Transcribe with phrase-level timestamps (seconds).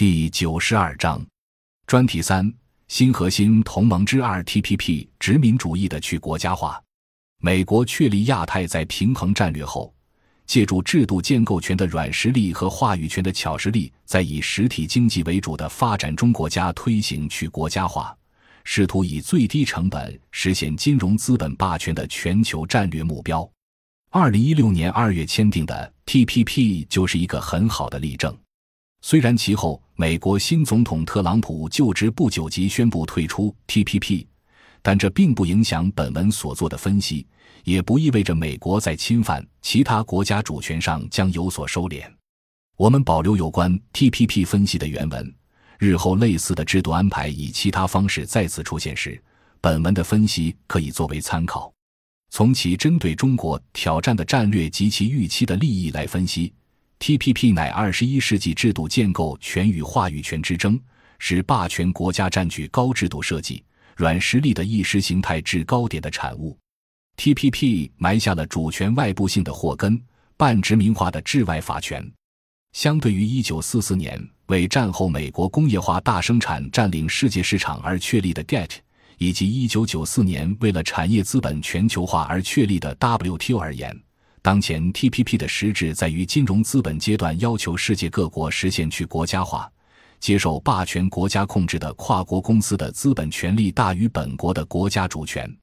[0.00, 1.22] 第九十二章，
[1.86, 2.50] 专题三：
[2.88, 6.82] 新核心同盟之二 TPP 殖民主义的去国家化。
[7.42, 9.94] 美国确立亚太在平衡战略后，
[10.46, 18.16] 借助制度建构权的软实力和话语权的巧实力，在以实体经济为主的发展中国家推行去国家化，
[18.64, 23.46] 试图以最低成本实现金融资本霸权的全球战略目标。
[24.08, 28.34] 二零一六年二月签订的 TPP 就是一个很好的例证。
[29.02, 34.26] 虽然其后美国新总统特朗普就职不久即宣布退出 TPP，
[34.82, 37.26] 但这并不影响本文所做的分析，
[37.64, 42.02] 也不意味着美国在侵犯其他国家主权上将有所收敛。
[42.76, 45.34] 我们保留有关 TPP 分析的原文，
[45.78, 49.22] 日后类似的制度安排以其他方式再次出现时，
[49.62, 51.72] 本文的分析可以作为参考。
[52.30, 56.52] 从其针对中国挑战的战略及其预期的利益来分析。
[57.00, 60.78] TPP 乃二十一世纪制度建构权与话语权之争，
[61.18, 63.64] 是霸权国家占据高制度设计、
[63.96, 66.56] 软实力的意识形态制高点的产物。
[67.16, 69.98] TPP 埋下了主权外部性的祸根，
[70.36, 72.06] 半殖民化的治外法权。
[72.74, 78.72] 相对于一九四四年为战后美国工业化大生产占领世界市场而确立的 GATT，
[79.16, 83.98] 以及一九九四年为了产业资本全球化而确立的 WTO 而言。
[84.42, 89.70] 当前 TPP 的实质在于金融资本阶段要求世界各国实现去国家化，
[90.18, 95.54] 接受霸权国家控制的跨国公司的资本权利大于本国的国家主权，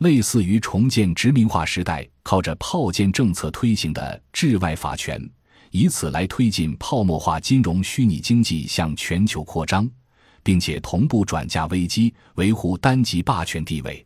[0.00, 5.20] 类似于重建殖民化时代靠着炮舰政策推行的治外法权，
[5.70, 9.88] 以此来推进泡沫化金融虚拟经济向全球扩张，
[10.42, 14.04] 并且同步转嫁危机，维护单极霸权地位。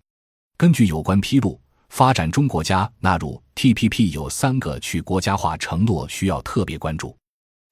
[0.58, 1.58] 根据有关披露。
[1.94, 7.14] 发展中国家纳入 TPP 有三个去国家化承诺需要特别关注：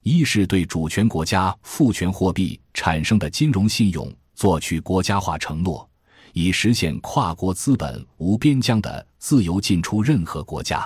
[0.03, 5.89] 一是对主权国家赋权货币产生的金融信用做去国家化承诺，
[6.35, 10.81] 以实现跨国资本无边疆的自由进出任何国家；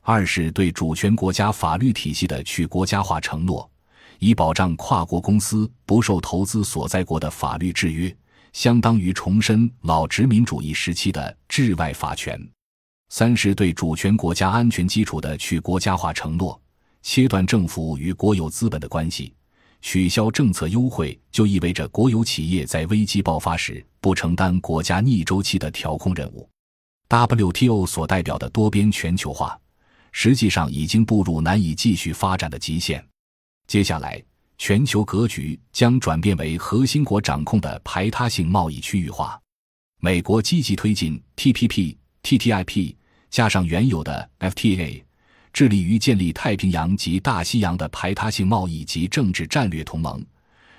[0.00, 3.70] 二是对主权国家法律体系的去国家化承诺，
[4.18, 8.16] 以保障跨国公司不受投资所在国的法律制约，
[8.54, 12.40] 相当于重申老殖民主义时期的治外法权。
[13.14, 16.58] 三是对主权国家安全基础的去国家化承诺，
[17.02, 19.34] 切断政府与国有资本的关系，
[19.82, 26.48] 取消政策优惠，就意味着国有企业在危机爆发时不承担国家逆周期的调控任务。
[27.10, 29.60] WTO 所代表的多边全球化，
[30.10, 33.06] 实际上已经步入难以继续发展的极限。
[33.66, 34.24] 接下来，
[34.56, 39.38] 全球格局将转变为核心国掌控的排他性贸易区域化。
[40.00, 42.96] 美国积极推进 TPP、TTIP。
[43.32, 45.02] 加上原有的 FTA，
[45.54, 50.22] 致力于建立太平洋及大西洋的排他性贸易及政治战略同盟，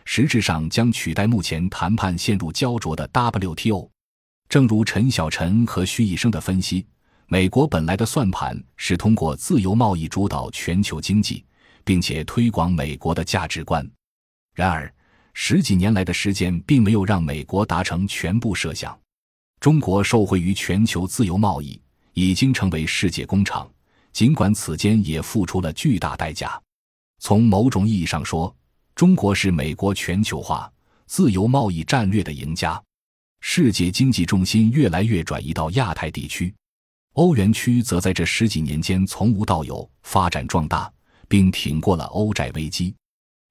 [0.05, 3.89] 实质上将取代目前谈判陷入焦灼的 WTO。
[4.47, 6.85] 正如陈小晨和徐以生的分析，
[7.25, 11.43] 美国本来的算盘是通过自由贸易主导全球经济，
[11.83, 13.83] 并且推广美国的价值观。
[14.53, 14.93] 然而，
[15.33, 18.95] 十几年来的时间并没有让美国达成全部设想。
[19.59, 21.81] 中国受惠于全球自由贸易。
[22.13, 23.69] 已经成为世界工厂，
[24.11, 26.59] 尽管此间也付出了巨大代价。
[27.19, 28.55] 从某种意义上说，
[28.95, 30.71] 中国是美国全球化、
[31.05, 32.81] 自由贸易战略的赢家。
[33.41, 36.53] 世界经济重心越来越转移到亚太地区，
[37.13, 40.91] 欧元区则在这十几年间从无到有发展壮大，
[41.27, 42.93] 并挺过了欧债危机。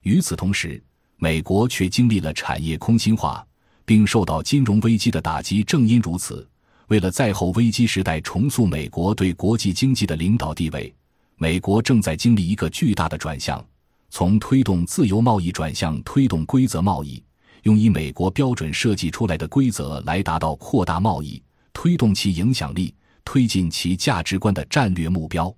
[0.05, 0.83] 与此同时，
[1.17, 3.47] 美国却经历了产业空心化，
[3.85, 5.63] 并受到金融危机的打击。
[5.63, 6.49] 正因如此。
[6.93, 10.95] 为了在后危机时代重塑美国对国际经济的领导地位，
[11.37, 13.65] 美国正在经历一个巨大的转向，
[14.11, 17.25] 从推动自由贸易转向推动规则贸易，
[17.63, 21.43] 用以美国标准设计出来的规则来达到扩大贸易、
[21.73, 25.51] 推动其影响力、推进其价值观的战略目标。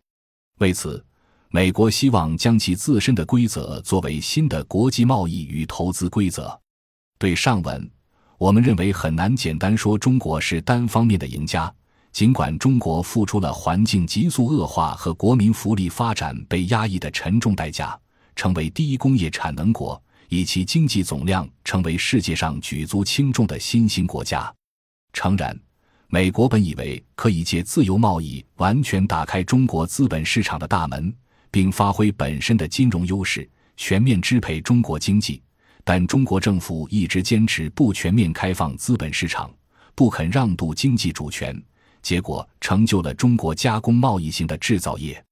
[0.61, 1.05] 为此，
[1.49, 6.57] 美国希望将其自身的规则作为新的国际贸易与投资规则。
[7.19, 7.91] 对上文。
[8.45, 11.75] 我们认为很难简单说中国是单方面的赢家，
[12.13, 17.99] 尽管中国付出了环境急速恶化和国民福利发展被压抑的沉重代价，
[18.37, 19.99] 成为第一工业产能国，
[20.29, 24.55] 以其经济总量成为世界上举足轻重的新兴国家。
[25.15, 25.59] 诚然，
[26.09, 31.11] 美国本以为可以借自由贸易完全打开中国资本市场的大门，
[31.51, 33.49] 并发挥本身的金融优势，
[33.79, 35.43] 全面支配中国经济。
[35.85, 39.51] 但中国政府一直坚持不全面开放资本市场，
[39.95, 41.63] 不肯让渡经济主权，
[42.03, 45.23] 结果成就了中国加工贸易型的制造业。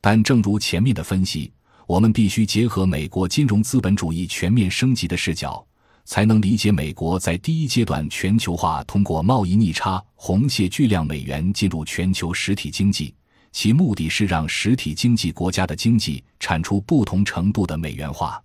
[0.00, 1.52] 但正如前面的分析，
[1.84, 5.66] 我们必须结合美国金融资本主义全面升级的视角，
[6.04, 13.12] 才能理解美国在第一阶段全球化通过贸易逆差红泻巨量美元进入全球实体经济，
[13.50, 18.40] 其目的是让实体经济国家的经济产出不同程度的美元化。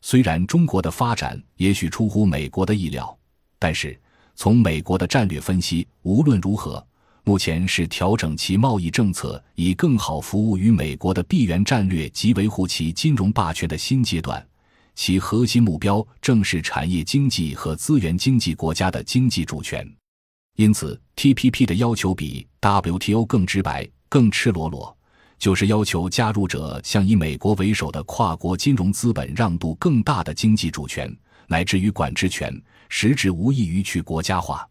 [0.00, 3.16] 虽然中国的发展也许出乎美国的意料，
[3.58, 3.98] 但是
[4.36, 6.84] 从美国的战略分析，无论如何。
[7.24, 14.42] 目前是调整其贸易政策，以更好服务于美国的闭源战略及维护其金融霸权的新阶段。
[14.94, 19.86] 其核心目标正是产业经济和资源经济国家的经济主权。
[20.56, 24.96] 因此，TPP 的要求比 WTO 更直白、更赤裸裸，
[25.38, 31.14] 就是要求加入者向以美国为首的跨国金融资本让渡更大的经济主权，
[31.46, 32.52] 乃至于管制权，
[32.88, 34.68] 实质无异于去国家化。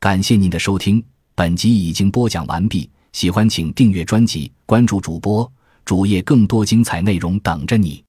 [0.00, 1.04] 感谢您的收听，
[1.34, 2.88] 本集已经播讲完毕。
[3.12, 5.50] 喜欢请订阅专辑，关注主播
[5.84, 8.04] 主页，更多精彩内容等着你。